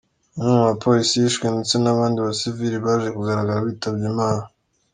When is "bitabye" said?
3.67-4.05